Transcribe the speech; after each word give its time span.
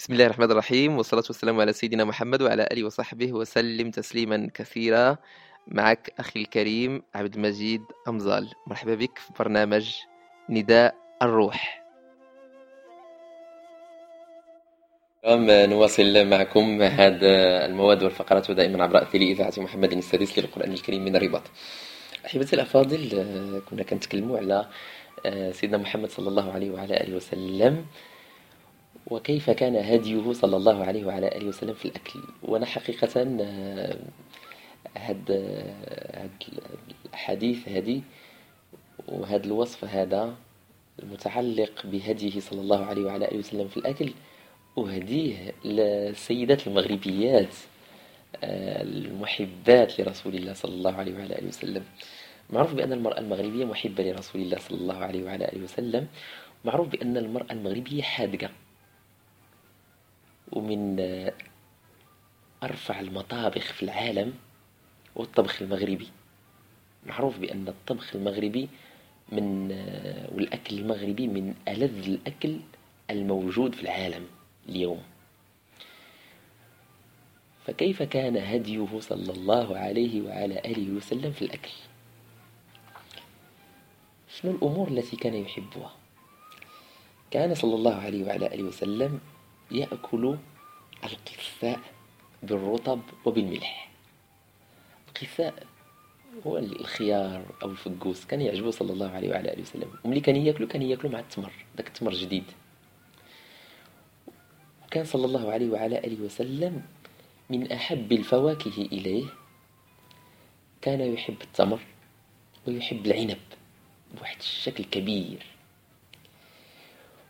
بسم 0.00 0.12
الله 0.12 0.26
الرحمن 0.26 0.50
الرحيم 0.50 0.96
والصلاة 0.96 1.24
والسلام 1.26 1.60
على 1.60 1.72
سيدنا 1.72 2.04
محمد 2.04 2.42
وعلى 2.42 2.68
آله 2.72 2.84
وصحبه 2.84 3.32
وسلم 3.32 3.90
تسليما 3.90 4.50
كثيرا. 4.54 5.16
معك 5.66 6.12
أخي 6.18 6.40
الكريم 6.40 7.02
عبد 7.14 7.34
المجيد 7.34 7.82
أمزال. 8.08 8.48
مرحبا 8.66 8.94
بك 8.94 9.18
في 9.18 9.32
برنامج 9.38 9.94
نداء 10.48 10.94
الروح. 11.22 11.84
نواصل 15.68 16.26
معكم 16.26 16.82
هذا 16.82 17.66
المواد 17.66 18.02
والفقرات 18.02 18.50
دائما 18.50 18.84
عبر 18.84 19.02
أثير 19.02 19.20
إذاعة 19.20 19.52
محمد 19.58 19.92
السادس 19.92 20.38
للقرآن 20.38 20.72
الكريم 20.72 21.04
من 21.04 21.16
الرباط. 21.16 21.42
أحبتي 22.26 22.56
الأفاضل 22.56 23.62
كنا 23.70 23.82
كنتكلموا 23.82 24.38
على 24.38 24.68
سيدنا 25.52 25.78
محمد 25.78 26.10
صلى 26.10 26.28
الله 26.28 26.52
عليه 26.52 26.70
وعلى 26.70 26.96
آله 26.96 27.16
وسلم 27.16 27.86
وكيف 29.10 29.50
كان 29.50 29.76
هديه 29.76 30.32
صلى 30.32 30.56
الله 30.56 30.84
عليه 30.84 31.04
وعلى 31.04 31.28
آله 31.36 31.46
وسلم 31.46 31.74
في 31.74 31.84
الأكل؟ 31.84 32.20
وأنا 32.42 32.66
حقيقة 32.66 33.20
هاد 34.96 35.30
هاد 36.16 36.30
الحديث 37.12 37.68
هذه 37.68 38.02
وهذا 39.08 39.44
الوصف 39.46 39.84
هذا 39.84 40.34
المتعلق 41.02 41.86
بهديه 41.86 42.40
صلى 42.40 42.60
الله 42.60 42.84
عليه 42.84 43.02
وعلى 43.04 43.28
آله 43.28 43.38
وسلم 43.38 43.68
في 43.68 43.76
الأكل 43.76 44.12
أهديه 44.78 45.52
للسيدات 45.64 46.66
المغربيات 46.66 47.54
المحبات 48.44 50.00
لرسول 50.00 50.34
الله 50.34 50.52
صلى 50.52 50.74
الله 50.74 50.92
عليه 50.92 51.14
وعلى 51.14 51.38
آله 51.38 51.48
وسلم. 51.48 51.84
معروف 52.50 52.74
بأن 52.74 52.92
المرأة 52.92 53.18
المغربية 53.18 53.64
محبة 53.64 54.04
لرسول 54.04 54.42
الله 54.42 54.58
صلى 54.58 54.78
الله 54.78 54.96
عليه 54.96 55.24
وعلى 55.24 55.44
آله 55.44 55.62
وسلم. 55.62 56.06
معروف 56.64 56.88
بأن 56.88 57.16
المرأة 57.16 57.52
المغربية 57.52 58.02
حادقة. 58.02 58.50
ومن 60.52 61.00
أرفع 62.62 63.00
المطابخ 63.00 63.72
في 63.72 63.82
العالم 63.82 64.34
هو 65.18 65.22
الطبخ 65.22 65.62
المغربي. 65.62 66.08
معروف 67.06 67.38
بأن 67.38 67.68
الطبخ 67.68 68.16
المغربي 68.16 68.68
من 69.32 69.70
والأكل 70.34 70.78
المغربي 70.78 71.26
من 71.26 71.54
ألذ 71.68 72.08
الأكل 72.08 72.56
الموجود 73.10 73.74
في 73.74 73.82
العالم 73.82 74.26
اليوم. 74.68 75.02
فكيف 77.66 78.02
كان 78.02 78.36
هديه 78.36 79.00
صلى 79.00 79.32
الله 79.32 79.78
عليه 79.78 80.22
وعلى 80.22 80.58
آله 80.58 80.90
وسلم 80.96 81.32
في 81.32 81.42
الأكل؟ 81.42 81.70
شنو 84.28 84.50
الأمور 84.50 84.88
التي 84.88 85.16
كان 85.16 85.34
يحبها؟ 85.34 85.92
كان 87.30 87.54
صلى 87.54 87.74
الله 87.74 87.94
عليه 87.94 88.24
وعلى 88.24 88.46
آله 88.46 88.62
وسلم 88.62 89.20
يأكل 89.70 90.36
القثاء 91.04 91.80
بالرطب 92.42 93.00
وبالملح. 93.24 93.90
القثاء 95.08 95.66
هو 96.46 96.58
الخيار 96.58 97.44
أو 97.62 97.70
الفقوس 97.70 98.24
كان 98.24 98.40
يعجبه 98.40 98.70
صلى 98.70 98.92
الله 98.92 99.10
عليه 99.10 99.30
وعلى 99.30 99.52
آله 99.52 99.62
وسلم. 99.62 99.90
وملي 100.04 100.20
كان 100.20 100.36
يأكلو 100.36 100.66
كان 100.66 100.82
يأكلو 100.82 101.10
مع 101.10 101.18
التمر 101.18 101.52
داك 101.76 101.86
التمر 101.86 102.12
جديد. 102.12 102.44
وكان 104.84 105.04
صلى 105.04 105.26
الله 105.26 105.52
عليه 105.52 105.70
وعلى 105.70 105.98
آله 105.98 106.24
وسلم 106.24 106.82
من 107.50 107.72
أحب 107.72 108.12
الفواكه 108.12 108.76
إليه. 108.92 109.24
كان 110.82 111.00
يحب 111.00 111.42
التمر 111.42 111.80
ويحب 112.66 113.06
العنب 113.06 113.38
بواحد 114.14 114.36
الشكل 114.38 114.84
كبير. 114.84 115.46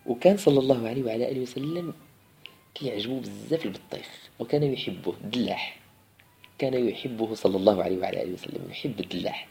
وكان 0.06 0.36
صلى 0.36 0.58
الله 0.58 0.88
عليه 0.88 1.02
وعلى 1.02 1.30
آله 1.30 1.40
وسلم 1.40 1.94
كيعجبو 2.74 3.20
بزاف 3.20 3.66
البطيخ 3.66 4.08
وكان 4.38 4.62
يحبه 4.62 5.12
الدلاح 5.24 5.80
كان 6.58 6.88
يحبه 6.88 7.34
صلى 7.34 7.56
الله 7.56 7.82
عليه 7.82 7.98
وعلى 7.98 8.22
آله 8.22 8.32
وسلم 8.32 8.70
يحب 8.70 9.00
الدلاح. 9.00 9.48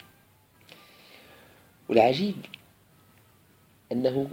والعجيب 1.89 2.35
أنه 3.91 4.29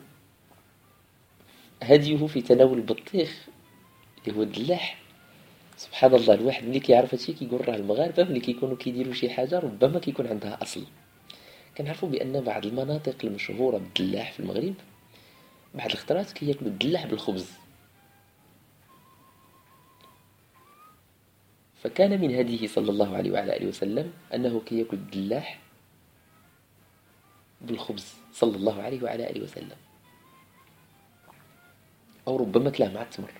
هديه 1.82 2.26
في 2.26 2.42
تناول 2.42 2.78
البطيخ 2.78 3.46
اللي 4.26 4.38
هو 4.38 4.42
الدلاح. 4.42 4.98
سبحان 5.76 6.14
الله 6.14 6.34
الواحد 6.34 6.64
ملي 6.64 6.80
كيعرف 6.80 7.14
هادشي 7.14 7.32
كيقول 7.32 7.68
راه 7.68 7.76
المغاربة 7.76 8.24
ملي 8.24 8.40
كيكونوا 8.40 8.76
كيديروا 8.76 9.14
شي 9.14 9.30
حاجة 9.30 9.58
ربما 9.58 9.98
كيكون 9.98 10.26
عندها 10.26 10.62
أصل. 10.62 10.84
كنعرفوا 11.76 12.08
بأن 12.08 12.40
بعض 12.40 12.66
المناطق 12.66 13.16
المشهورة 13.24 13.78
بالدلاح 13.78 14.32
في 14.32 14.40
المغرب 14.40 14.74
بعض 15.74 15.90
الخطرات 15.90 16.32
كياكلوا 16.32 16.70
الدلاح 16.70 17.06
بالخبز. 17.06 17.50
فكان 21.86 22.20
من 22.20 22.34
هديه 22.34 22.66
صلى 22.66 22.90
الله 22.90 23.16
عليه 23.16 23.30
وعلى 23.30 23.56
آله 23.56 23.66
وسلم 23.66 24.12
أنه 24.34 24.60
كي 24.66 24.78
يأكل 24.78 24.96
الدلاح 24.96 25.58
بالخبز 27.60 28.14
صلى 28.32 28.56
الله 28.56 28.82
عليه 28.82 29.02
وعلى 29.02 29.30
آله 29.30 29.42
وسلم. 29.42 29.76
أو 32.28 32.36
ربما 32.36 32.70
كلاه 32.70 32.88
مع 32.88 33.02
التمر. 33.02 33.32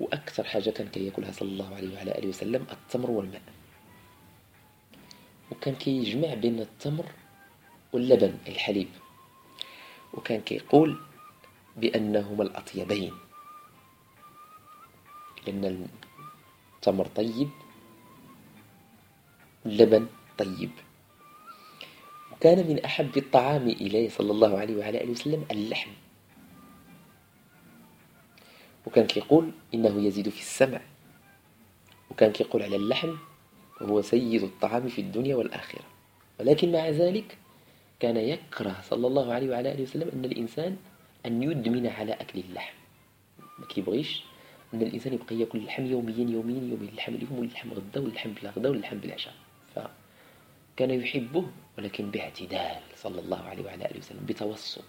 وأكثر 0.00 0.44
حاجة 0.44 0.70
كان 0.70 0.88
كي 0.88 1.06
يأكلها 1.06 1.32
صلى 1.32 1.48
الله 1.48 1.74
عليه 1.74 1.94
وعلى 1.96 2.18
آله 2.18 2.28
وسلم 2.28 2.66
التمر 2.70 3.10
والماء. 3.10 3.42
وكان 5.50 5.74
كي 5.74 5.90
يجمع 5.90 6.34
بين 6.34 6.60
التمر 6.60 7.06
واللبن 7.92 8.38
الحليب. 8.46 8.88
وكان 10.14 10.40
كيقول 10.40 11.00
بأنهما 11.76 12.42
الأطيبين. 12.42 13.27
لأن 15.46 15.88
التمر 16.76 17.06
طيب. 17.06 17.48
اللبن 19.66 20.06
طيب. 20.38 20.70
وكان 22.32 22.68
من 22.68 22.84
أحب 22.84 23.16
الطعام 23.16 23.68
إليه 23.68 24.08
صلى 24.08 24.30
الله 24.32 24.58
عليه 24.58 24.76
وعلى 24.76 25.02
آله 25.04 25.10
وسلم 25.10 25.44
اللحم. 25.50 25.90
وكان 28.86 29.06
كيقول 29.06 29.50
إنه 29.74 30.06
يزيد 30.06 30.28
في 30.28 30.40
السمع. 30.40 30.80
وكان 32.10 32.32
كيقول 32.32 32.62
على 32.62 32.76
اللحم 32.76 33.14
هو 33.82 34.02
سيد 34.02 34.42
الطعام 34.42 34.88
في 34.88 35.00
الدنيا 35.00 35.36
والآخرة. 35.36 35.82
ولكن 36.40 36.72
مع 36.72 36.88
ذلك 36.88 37.38
كان 38.00 38.16
يكره 38.16 38.76
صلى 38.90 39.06
الله 39.06 39.32
عليه 39.32 39.50
وعلى 39.50 39.72
آله 39.72 39.82
وسلم 39.82 40.08
أن 40.12 40.24
الإنسان 40.24 40.76
أن 41.26 41.42
يدمن 41.42 41.86
على 41.86 42.12
أكل 42.12 42.38
اللحم. 42.38 42.74
ما 43.58 43.66
كيبغيش 43.66 44.22
أن 44.74 44.82
الإنسان 44.82 45.12
يبقى 45.12 45.36
يأكل 45.36 45.58
اللحم 45.58 45.86
يوميا 45.86 46.16
يوميا 46.18 46.60
يوميا. 46.60 46.88
اللحم 46.88 47.14
اليوم 47.14 47.38
واللحم 47.38 47.72
غدا 47.72 48.00
واللحم 48.00 48.32
بالغدا 48.32 48.68
واللحم 48.68 48.98
بالعشاء. 48.98 49.34
فكان 49.74 50.90
يحبه 50.90 51.46
ولكن 51.78 52.10
باعتدال 52.10 52.80
صلى 52.96 53.20
الله 53.20 53.42
عليه 53.42 53.64
وعلى 53.64 53.84
آله 53.86 53.98
وسلم 53.98 54.26
بتوسط. 54.26 54.84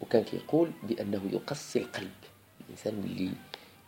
وكان 0.00 0.24
يقول 0.32 0.70
بأنه 0.82 1.22
يقسي 1.32 1.78
القلب. 1.78 2.10
الإنسان 2.60 2.94
اللي 3.04 3.30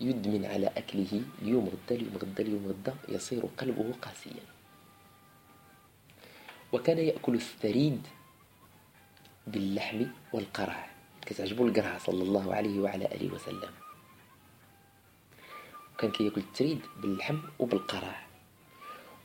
يدمن 0.00 0.44
على 0.44 0.66
أكله 0.66 1.22
اليوم 1.42 1.64
غدا 1.68 1.94
اليوم 2.00 2.16
غدا 2.16 2.42
اليوم 2.42 2.66
غدا 2.66 2.94
يصير 3.08 3.42
قلبه 3.58 3.92
قاسيا. 4.02 4.44
وكان 6.72 6.98
يأكل 6.98 7.34
الثريد 7.34 8.06
باللحم 9.46 10.06
والقرع. 10.32 10.93
كتعجبو 11.26 11.66
القرعة 11.66 11.98
صلى 11.98 12.22
الله 12.22 12.54
عليه 12.54 12.80
وعلى 12.80 13.04
آله 13.04 13.34
وسلم. 13.34 13.70
وكان 15.94 16.10
كياكل 16.10 16.40
التريد 16.40 16.80
باللحم 17.02 17.38
وبالقرع. 17.58 18.26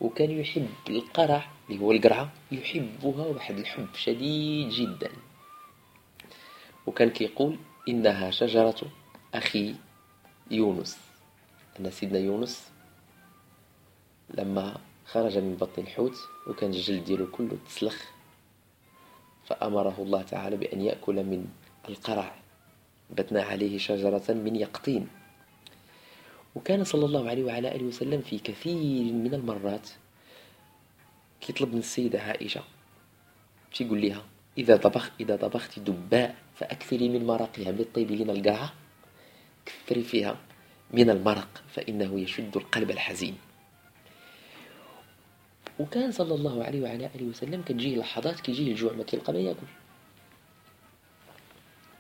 وكان 0.01 0.31
يحب 0.31 0.69
القرع 0.89 1.47
اللي 1.69 1.81
هو 1.81 1.91
القرعة 1.91 2.31
يحبها 2.51 3.25
واحد 3.25 3.57
الحب 3.57 3.87
شديد 3.95 4.69
جدا. 4.69 5.11
وكان 6.87 7.09
كيقول 7.09 7.57
إنها 7.90 8.31
شجرة 8.31 8.81
أخي 9.34 9.75
يونس. 10.52 10.97
أن 11.79 11.91
سيدنا 11.91 12.19
يونس 12.19 12.69
لما 14.29 14.78
خرج 15.05 15.37
من 15.37 15.55
بطن 15.55 15.81
الحوت 15.81 16.17
وكان 16.47 16.69
الجلد 16.69 17.03
ديالو 17.03 17.28
كله 17.31 17.57
تسلخ 17.67 18.05
فأمره 19.45 19.95
الله 19.99 20.22
تعالى 20.22 20.57
بأن 20.57 20.81
يأكل 20.81 21.16
من 21.16 21.47
القرع. 21.90 22.36
بتنا 23.09 23.44
عليه 23.44 23.78
شجرة 23.78 24.26
من 24.30 24.56
يقطين. 24.56 25.08
وكان 26.56 26.84
صلى 26.84 27.06
الله 27.06 27.30
عليه 27.30 27.44
وعلى 27.44 27.76
آله 27.76 27.84
وسلم 27.86 28.22
في 28.22 28.40
كثير 28.40 29.14
من 29.14 29.34
المرات 29.34 29.90
كيطلب 31.41 31.74
من 31.74 31.80
السيدة 31.80 32.22
عائشة 32.22 32.64
يقول 33.82 34.02
لها 34.02 34.24
إذا 34.58 34.78
طبخ 34.78 35.12
إذا 35.20 35.36
طبخت 35.36 35.80
دباء 35.80 36.36
فأكثري 36.56 37.09
من 37.09 37.26
مرقها 37.26 37.72
من 37.72 37.80
الطيب 37.80 38.12
لنا 38.12 38.34
القرعة 38.34 38.74
كثري 39.66 40.03
فيها 40.03 40.38
من 40.91 41.09
المرق 41.09 41.64
فإنه 41.70 42.20
يشد 42.20 42.58
القلب 42.58 42.91
الحزين. 42.91 43.38
وكان 45.80 46.12
صلى 46.12 46.36
الله 46.36 46.64
عليه 46.64 46.82
وعلى 46.82 47.09
آله 47.16 47.26
وسلم 47.26 47.62
كتجيه 47.62 47.97
لحظات 47.97 48.40
كيجيه 48.40 48.72
الجوع 48.72 48.94
ما 48.94 49.03
كيلقى 49.03 49.34
ما 49.34 49.40
يأكل. 49.40 49.68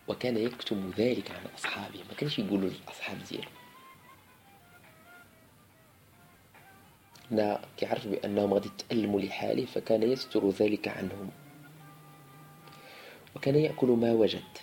وكان 0.09 0.37
يكتم 0.37 0.91
ذلك 0.97 1.31
عن 1.31 1.45
أصحابه. 1.57 1.99
ما 2.09 2.13
كانش 2.17 2.39
يقول 2.39 2.61
للأصحاب 2.61 3.17
ديالو 3.29 3.49
نا 7.31 7.61
كيعرف 7.77 8.07
بأنهم 8.07 8.53
غادي 8.53 8.67
يتألموا 8.67 9.21
لحاله 9.21 9.65
فكان 9.65 10.03
يستر 10.03 10.49
ذلك 10.49 10.87
عنهم. 10.87 11.29
وكان 13.35 13.55
يأكل 13.55 13.87
ما 13.87 14.11
وجد. 14.11 14.57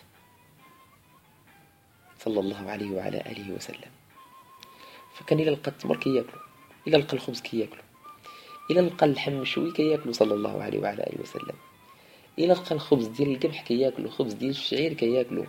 صلى 2.19 2.41
الله 2.41 2.71
عليه 2.71 2.91
وعلى 2.91 3.21
آله 3.21 3.53
وسلم. 3.53 3.91
فكان 5.15 5.41
إلى 5.41 5.51
لقى 5.51 5.71
التمر 5.71 5.97
كياكلو 5.97 6.41
إلى 6.87 6.99
لقى 6.99 7.17
الخبز 7.17 7.41
كياكلو 7.41 7.83
إلى 8.71 8.81
لقى 8.81 9.07
اللحم 9.07 9.33
مشوي 9.33 9.73
كياكلو 9.73 10.13
صلى 10.13 10.35
الله 10.35 10.63
عليه 10.63 10.79
وعلى 10.81 11.03
آله 11.03 11.21
وسلم. 11.23 11.57
إلى 12.39 12.47
لقى 12.47 12.75
الخبز 12.75 13.07
ديال 13.07 13.31
القمح 13.31 13.63
كياكلو 13.63 14.05
الخبز 14.07 14.33
ديال 14.33 14.51
الشعير 14.51 14.93
كياكلو. 14.93 15.47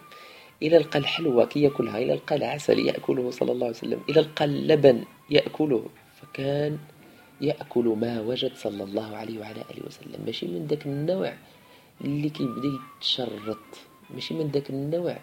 إلى 0.63 0.77
لقى 0.77 0.99
الحلوى 0.99 1.45
كياكلها 1.45 1.97
إلى 1.97 2.13
لقى 2.13 2.35
العسل 2.35 2.79
يأكله 2.79 3.31
صلى 3.31 3.51
الله 3.51 3.65
عليه 3.67 3.75
وسلم 3.77 3.99
إلى 4.09 4.21
لقى 4.21 4.45
اللبن 4.45 5.03
يأكله 5.29 5.85
فكان 6.21 6.77
يأكل 7.41 7.85
ما 7.85 8.21
وجد 8.21 8.55
صلى 8.55 8.83
الله 8.83 9.15
عليه 9.15 9.39
وعلى 9.39 9.61
آله 9.71 9.85
وسلم. 9.87 10.25
ماشي 10.25 10.47
من 10.47 10.67
ذاك 10.67 10.85
النوع 10.85 11.33
اللي 12.01 12.29
كيبدا 12.29 12.69
يتشرط 12.97 13.57
ماشي 14.09 14.33
من 14.33 14.47
ذاك 14.47 14.69
النوع 14.69 15.17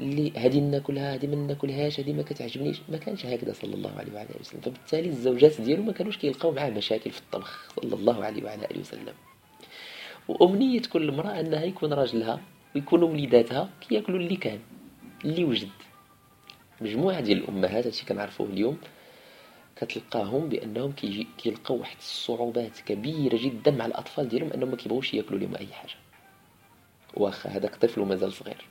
اللي 0.00 0.32
هذه 0.36 0.58
ناكلها 0.58 1.14
هذه 1.14 1.26
ما 1.26 1.36
ناكلهاش 1.36 2.00
هذه 2.00 2.12
ما 2.12 2.22
كتعجبنيش 2.22 2.80
ما 2.88 2.96
كانش 2.96 3.26
هكذا 3.26 3.52
صلى 3.52 3.74
الله 3.74 3.90
عليه 3.98 4.12
وعلى 4.14 4.28
آله 4.28 4.40
وسلم. 4.40 4.60
فبالتالي 4.60 5.08
الزوجات 5.08 5.60
ديالو 5.60 5.82
ما 5.82 5.92
كانوش 5.92 6.16
كيلقاو 6.18 6.52
معاه 6.52 6.70
مشاكل 6.70 7.10
في 7.10 7.20
الطبخ 7.20 7.68
صلى 7.76 7.94
الله 7.94 8.24
عليه 8.24 8.44
وعلى 8.44 8.64
آله 8.70 8.80
وسلم. 8.80 9.14
وأمنية 10.30 10.82
كل 10.92 11.08
امرأة 11.08 11.40
أنها 11.40 11.64
يكون 11.64 11.92
راجلها 11.92 12.40
ويكونوا 12.74 13.08
وليداتها 13.08 13.70
كياكلوا 13.80 14.18
اللي 14.18 14.36
كان 14.36 14.60
اللي 15.24 15.44
وجد. 15.44 15.68
مجموعة 16.80 17.20
ديال 17.20 17.38
الأمهات 17.38 17.86
هادشي 17.86 18.06
كنعرفوه 18.06 18.46
اليوم 18.46 18.78
كتلقاهم 19.76 20.92
كيجي 20.92 21.26
كيلقاو 21.38 21.78
واحد 21.78 21.96
الصعوبات 21.98 22.80
كبيرة 22.86 23.36
جدا 23.36 23.70
مع 23.70 23.86
الأطفال 23.86 24.28
ديالهم 24.28 24.52
أنهم 24.52 24.70
ما 24.70 24.76
كيبغوش 24.76 25.14
يأكلوا 25.14 25.40
لهم 25.40 25.54
أي 25.56 25.66
حاجة. 25.66 25.94
واخا 27.14 27.50
هذاك 27.50 27.76
طفل 27.76 28.00
ومازال 28.00 28.32
صغير. 28.32 28.64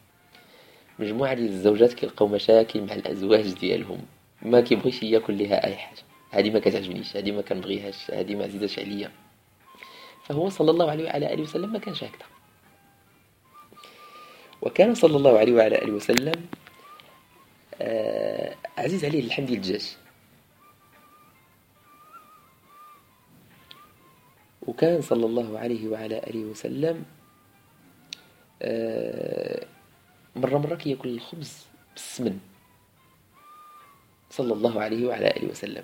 مجموعة 1.00 1.34
ديال 1.34 1.48
الزوجات 1.48 1.94
كيلقاو 1.94 2.28
مشاكل 2.28 2.82
مع 2.82 2.94
الأزواج 2.94 3.54
ديالهم 3.54 4.00
ما 4.42 4.62
كيبغيش 4.62 5.04
يأكل 5.04 5.34
ليها 5.34 5.66
أي 5.66 5.76
حاجة. 5.76 6.02
هذه 6.32 6.50
ما 6.50 6.60
كتعجبنيش 6.60 7.18
هذه 7.18 7.32
ما 7.32 7.42
كنبغيهاش 7.42 8.12
هذه 8.12 8.36
ما 8.36 8.44
عزيزاش 8.44 8.80
عليا. 8.80 9.12
فهو 10.30 10.50
صلى 10.50 10.72
الله 10.72 10.92
عليه 10.92 11.06
وعلى 11.06 11.34
آله 11.34 11.44
وسلم 11.44 11.74
ما 11.74 11.80
كانش 11.80 12.04
هكذا 12.04 12.26
وكان 14.62 14.96
صلى 14.96 15.18
الله 15.18 15.40
عليه 15.40 15.54
وعلى 15.54 15.76
آله 15.82 15.92
وسلم 15.92 16.46
آه 17.82 18.56
عزيز 18.78 19.06
عليه 19.06 19.20
اللحم 19.20 19.46
ديال 19.46 19.58
الدجاج. 19.58 19.98
وكان 24.62 25.02
صلى 25.02 25.26
الله 25.26 25.60
عليه 25.60 25.88
وعلى 25.88 26.18
آله 26.18 26.40
وسلم 26.40 27.06
آه، 28.62 29.66
مرة 30.36 30.58
مرة 30.58 30.76
كياكل 30.76 31.10
الخبز 31.10 31.66
بالسمن. 31.94 32.40
صلى 34.30 34.54
الله 34.54 34.82
عليه 34.82 35.08
وعلى 35.08 35.28
آله 35.28 35.48
وسلم. 35.50 35.84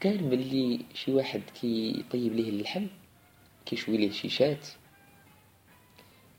كان 0.00 0.24
ملي 0.24 0.80
شي 0.94 1.12
واحد 1.12 1.42
كيطيب 1.60 2.32
ليه 2.32 2.48
اللحم 2.48 2.86
كيشوي 3.66 3.96
ليه 3.96 4.10
شي 4.10 4.28
شات 4.28 4.66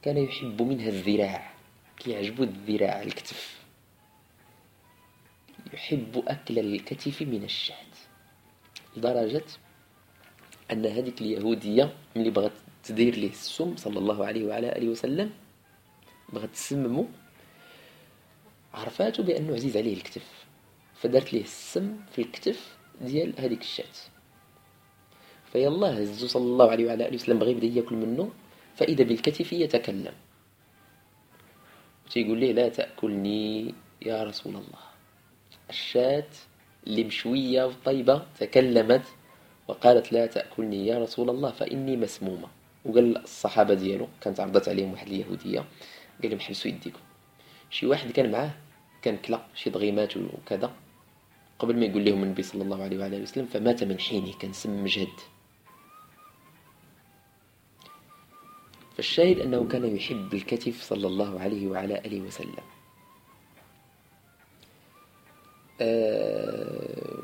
كان 0.02 0.18
يحب 0.18 0.62
منها 0.62 0.90
الذراع 0.90 1.54
كيعجبو 2.00 2.44
الذراع 2.44 3.02
الكتف. 3.02 3.62
يحب 5.74 6.24
أكل 6.28 6.60
الكتف 6.60 7.22
من 7.22 7.44
الشات 7.44 7.96
لدرجة 8.98 9.46
أن 10.72 10.86
هذيك 10.86 11.22
اليهودية 11.22 11.96
ملي 12.16 12.30
بغات 12.30 12.52
تدير 12.84 13.16
ليه 13.16 13.30
السم 13.30 13.78
صلى 13.78 14.00
الله 14.00 14.26
عليه 14.26 14.48
وعلى 14.48 14.78
آله 14.78 14.90
وسلم 14.90 15.32
بغات 16.34 16.50
تسممو 16.50 17.08
عرفاتو 18.74 19.24
بأنه 19.24 19.54
عزيز 19.54 19.78
عليه 19.78 19.94
الكتف. 19.94 20.46
فدارت 20.96 21.34
ليه 21.34 21.42
السم 21.44 21.98
في 22.12 22.22
الكتف 22.22 22.78
ديال 23.02 23.34
هذيك 23.38 23.62
الشات. 23.62 23.98
فيلا 25.52 26.04
هزو 26.04 26.28
صلى 26.28 26.44
الله 26.44 26.72
عليه 26.72 26.86
وعلى 26.86 27.08
آله 27.08 27.16
وسلم 27.16 27.40
بغى 27.40 27.52
يبدأ 27.52 27.68
ياكل 27.68 27.96
منه 27.96 28.32
فإذا 28.76 29.04
بالكتف 29.04 29.54
يتكلم. 29.54 30.14
وتيقول 32.06 32.38
ليه 32.38 32.52
لا 32.52 32.70
تأكلني 32.70 33.74
يا 34.02 34.24
رسول 34.24 34.56
الله. 34.56 34.84
الشات 35.70 36.36
اللي 36.88 37.04
مشوية 37.04 37.66
وطيبة 37.66 38.26
تكلمت 38.40 39.04
وقالت 39.68 40.14
لا 40.14 40.26
تأكلني 40.26 40.88
يا 40.88 41.00
رسول 41.00 41.30
الله 41.30 41.52
فإني 41.52 41.98
مسمومة. 41.98 42.48
وقال 42.86 43.18
الصحابة 43.18 43.74
ديالو 43.74 44.08
كانت 44.22 44.40
عرضت 44.40 44.70
عليهم 44.70 44.92
واحد 44.92 45.08
اليهودية 45.08 45.60
قال 46.22 46.32
لهم 46.32 46.40
حبسوا 46.40 46.72
يديكم. 46.72 47.00
شي 47.70 47.86
واحد 47.86 48.12
كان 48.12 48.32
معاه 48.32 48.52
كان 49.02 49.18
كلا 49.18 49.42
شي 49.56 49.70
ضغيمات 49.70 50.18
وكذا. 50.18 50.72
قبل 51.62 51.80
ما 51.80 51.86
يقول 51.86 52.06
لهم 52.06 52.24
النبي 52.24 52.44
صلى 52.44 52.64
الله 52.64 52.84
عليه 52.84 53.00
وعلى 53.00 53.22
وسلم 53.22 53.46
فمات 53.46 53.84
من 53.84 54.00
حينه 54.00 54.34
كان 54.34 54.54
سم 54.54 54.84
مجهد. 54.84 55.14
فالشاهد 58.98 59.40
أنه 59.40 59.68
كان 59.68 59.96
يحب 59.96 60.34
الكتف 60.34 60.82
صلى 60.82 61.08
الله 61.08 61.40
عليه 61.40 61.68
وعلى 61.68 62.02
آله 62.06 62.22
وسلم. 62.22 62.66
آه 65.82 67.22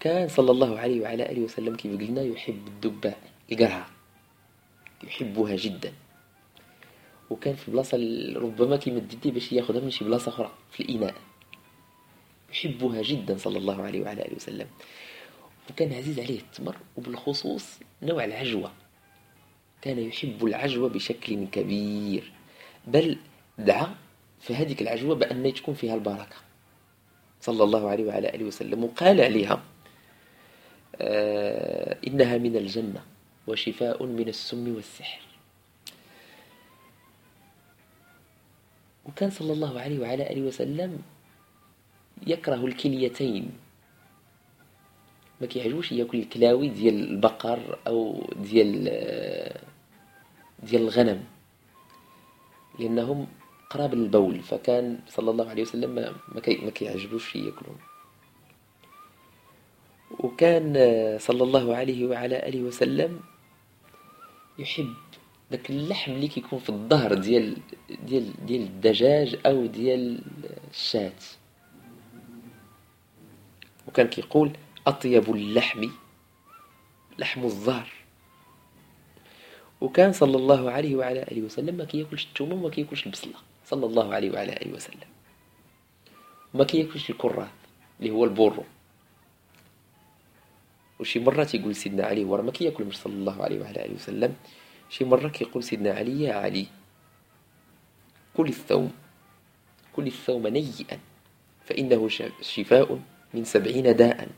كان 0.00 0.28
صلى 0.28 0.50
الله 0.50 0.78
عليه 0.78 1.00
وعلى 1.00 1.32
آله 1.32 1.40
وسلم 1.40 1.76
كيف 1.76 2.00
قلنا 2.00 2.22
يحب 2.22 2.66
الدبة 2.66 3.14
القرعة 3.52 3.86
يحبها 5.04 5.56
جدا. 5.56 5.92
وكان 7.30 7.54
في 7.54 7.70
بلاصة 7.70 7.98
ربما 8.36 8.80
يديه 8.86 9.32
باش 9.32 9.52
ياخذها 9.52 9.80
من 9.80 9.90
شي 9.90 10.04
بلاصة 10.04 10.28
أخرى 10.28 10.52
في 10.70 10.82
الإناء. 10.82 11.14
يحبها 12.52 13.02
جدا 13.02 13.38
صلى 13.38 13.58
الله 13.58 13.82
عليه 13.82 14.00
وعلى 14.02 14.22
آله 14.22 14.36
وسلم. 14.36 14.66
وكان 15.70 15.92
عزيز 15.92 16.20
عليه 16.20 16.38
التمر 16.38 16.76
وبالخصوص 16.96 17.64
نوع 18.02 18.24
العجوة. 18.24 18.72
كان 19.82 19.98
يحب 19.98 20.46
العجوة 20.46 20.88
بشكل 20.88 21.46
كبير. 21.46 22.32
بل 22.86 23.18
دعا 23.58 23.94
في 24.40 24.54
هذه 24.54 24.76
العجوة 24.80 25.14
بأن 25.14 25.54
تكون 25.54 25.74
فيها 25.74 25.94
البركة. 25.94 26.36
صلى 27.40 27.64
الله 27.64 27.88
عليه 27.88 28.04
وعلى 28.04 28.34
آله 28.34 28.44
وسلم. 28.44 28.84
وقال 28.84 29.20
عليها 29.20 29.62
آه، 31.00 31.98
إنها 32.06 32.38
من 32.38 32.56
الجنة 32.56 33.02
وشفاء 33.46 34.06
من 34.06 34.28
السم 34.28 34.74
والسحر. 34.74 35.20
وكان 39.06 39.30
صلى 39.30 39.52
الله 39.52 39.80
عليه 39.80 39.98
وعلى 39.98 40.32
آله 40.32 40.42
وسلم 40.42 41.02
يكره 42.26 42.66
الكليتين. 42.66 43.50
ما 45.40 45.46
كيعجبوش 45.46 45.92
ياكل 45.92 46.18
الكلاوي 46.18 46.68
ديال 46.68 47.10
البقر 47.10 47.78
أو 47.86 48.30
ديال 48.36 48.84
ديال 50.62 50.82
الغنم. 50.82 51.24
لأنهم 52.78 53.26
قراب 53.70 53.94
البول 53.94 54.40
فكان 54.40 55.00
صلى 55.08 55.30
الله 55.30 55.50
عليه 55.50 55.62
وسلم 55.62 56.14
ما 56.64 56.70
كيعجبوش 56.70 57.36
ياكلهم 57.36 57.76
وكان 60.20 60.74
صلى 61.20 61.42
الله 61.44 61.76
عليه 61.76 62.06
وعلى 62.06 62.48
آله 62.48 62.62
وسلم 62.62 63.20
يحب 64.58 64.94
داك 65.50 65.70
اللحم 65.70 66.12
اللي 66.12 66.28
كيكون 66.28 66.58
في 66.58 66.70
الظهر 66.70 67.14
ديال 67.14 67.56
ديال 68.06 68.46
ديال 68.46 68.62
الدجاج 68.62 69.36
أو 69.46 69.66
ديال 69.66 70.22
الشاة 70.70 71.12
وكان 73.88 74.06
كيقول 74.08 74.52
أطيب 74.86 75.34
اللحم 75.34 75.84
لحم 77.18 77.44
الظهر. 77.44 77.88
وكان 79.80 80.12
صلى 80.12 80.36
الله 80.36 80.70
عليه 80.70 80.96
وعلى 80.96 81.22
آله 81.22 81.42
وسلم 81.42 81.74
ما 81.74 81.84
كياكلش 81.84 82.24
الثومه 82.26 82.54
وما 82.54 82.70
كياكلش 82.70 83.06
البصلة. 83.06 83.34
صلى 83.66 83.86
الله 83.86 84.14
عليه 84.14 84.30
وعلى 84.30 84.52
آله 84.52 84.72
وسلم. 84.74 85.08
وما 86.54 86.64
كياكلش 86.64 87.10
الكرات 87.10 87.48
اللي 88.00 88.10
هو 88.10 88.24
البورو 88.24 88.64
وشي 91.00 91.18
مرة 91.18 91.44
تيقول 91.44 91.76
سيدنا 91.76 92.04
علي 92.06 92.24
ورا 92.24 92.42
ما 92.42 92.50
كياكل 92.52 92.84
مش 92.84 92.96
صلى 92.96 93.12
الله 93.12 93.42
عليه 93.42 93.60
وعلى 93.60 93.84
آله 93.84 93.94
وسلم. 93.94 94.34
شي 94.90 95.04
مرة 95.04 95.28
كيقول 95.28 95.62
سيدنا 95.64 95.92
علي 95.92 96.22
يا 96.22 96.34
علي 96.34 96.66
كل 98.36 98.48
الثوم 98.48 98.92
كل 99.92 100.06
الثوم 100.06 100.46
نيئا 100.46 100.98
فإنه 101.64 102.08
شفاء 102.42 102.98
من 103.34 103.44
سبعين 103.44 103.96
داء 103.96 104.28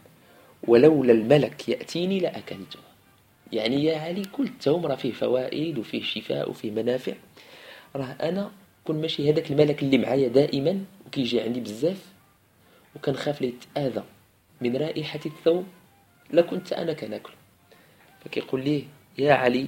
ولولا 0.69 1.13
الملك 1.13 1.69
يأتيني 1.69 2.21
لأكلته. 2.21 2.79
يعني 3.53 3.85
يا 3.85 3.99
علي 3.99 4.23
كل 4.23 4.45
الثوم 4.45 4.87
راه 4.87 4.95
فيه 4.95 5.13
فوائد 5.13 5.79
وفيه 5.79 6.03
شفاء 6.03 6.51
وفيه 6.51 6.71
منافع. 6.71 7.15
راه 7.97 8.17
أنا 8.23 8.51
يكون 8.83 9.01
ماشي 9.01 9.31
هذاك 9.31 9.51
الملك 9.51 9.83
اللي 9.83 9.99
معايا 9.99 10.29
دائما 10.29 10.85
وكيجي 11.07 11.41
عندي 11.41 11.61
بزاف 11.61 12.07
وكنخاف 12.97 13.43
ليه 13.43 13.49
يتآذى 13.49 14.05
من 14.61 14.77
رائحة 14.77 15.21
الثوم 15.27 15.67
لكنت 16.33 16.73
أنا 16.73 16.93
كناكل 16.93 17.33
فكيقول 18.25 18.65
ليه 18.65 18.85
يا 19.19 19.35
علي 19.35 19.67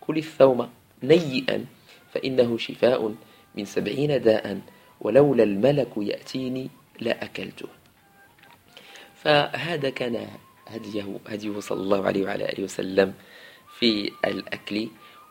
كل 0.00 0.18
الثوم 0.18 0.68
نيئا 1.02 1.64
فإنه 2.12 2.58
شفاء 2.58 3.14
من 3.54 3.64
سبعين 3.64 4.22
داء 4.22 4.60
ولولا 5.00 5.42
الملك 5.42 5.90
يأتيني 5.96 6.70
لأكلته. 7.00 7.68
فهذا 9.24 9.90
كان 9.90 10.28
هديه, 10.66 11.18
هديه 11.26 11.60
صلى 11.60 11.80
الله 11.80 12.06
عليه 12.06 12.24
وعلى 12.24 12.44
آله 12.52 12.64
وسلم 12.64 13.14
في 13.78 14.12
الأكل. 14.24 14.88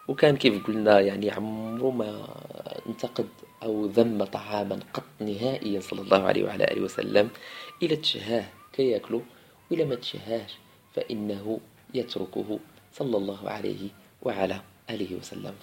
وكان 0.08 0.38
كيف 0.38 0.68
قلنا 0.68 1.00
يعني 1.00 1.32
عمره 1.32 1.92
ما 1.92 2.28
انتقد 2.90 3.28
أو 3.64 3.86
ذم 3.86 4.24
طعاما 4.24 4.80
قط 4.94 5.04
نهائيا 5.20 5.80
صلى 5.80 6.02
الله 6.02 6.22
عليه 6.24 6.44
وعلى 6.44 6.64
آله 6.64 6.82
وسلم. 6.82 7.30
إلى 7.84 7.96
تشهاه 7.96 8.46
كي 8.74 8.90
يأكله 8.90 9.22
وإلى 9.72 9.86
ما 9.86 9.96
تشهاش 9.96 10.52
فإنه 10.96 11.60
يتركه 11.94 12.60
صلى 12.94 13.18
الله 13.18 13.50
عليه 13.50 13.90
وعلى 14.22 14.62
آله 14.90 15.16
وسلم. 15.16 15.54